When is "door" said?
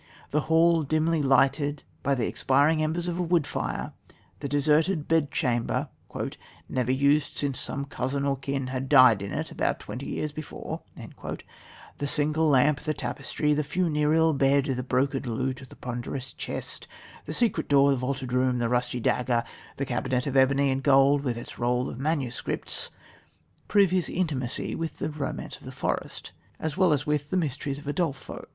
17.69-17.91